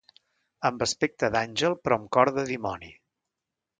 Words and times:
Amb 0.69 0.85
aspecte 0.85 1.29
d’àngel, 1.35 1.77
però 1.83 1.99
amb 2.01 2.11
cor 2.17 2.33
de 2.39 2.47
dimoni. 2.51 2.91